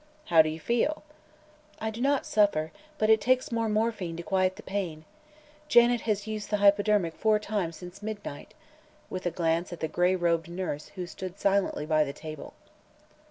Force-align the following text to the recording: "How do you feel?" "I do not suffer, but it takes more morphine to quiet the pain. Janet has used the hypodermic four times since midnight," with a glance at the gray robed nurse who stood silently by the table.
"How 0.25 0.41
do 0.41 0.49
you 0.49 0.59
feel?" 0.59 1.03
"I 1.79 1.91
do 1.91 2.01
not 2.01 2.25
suffer, 2.25 2.71
but 2.97 3.11
it 3.11 3.21
takes 3.21 3.51
more 3.51 3.69
morphine 3.69 4.17
to 4.17 4.23
quiet 4.23 4.55
the 4.55 4.63
pain. 4.63 5.05
Janet 5.67 6.01
has 6.09 6.25
used 6.25 6.49
the 6.49 6.57
hypodermic 6.57 7.13
four 7.15 7.37
times 7.37 7.75
since 7.75 8.01
midnight," 8.01 8.55
with 9.11 9.27
a 9.27 9.29
glance 9.29 9.71
at 9.71 9.79
the 9.79 9.87
gray 9.87 10.15
robed 10.15 10.49
nurse 10.49 10.87
who 10.95 11.05
stood 11.05 11.37
silently 11.39 11.85
by 11.85 12.03
the 12.03 12.13
table. 12.13 12.55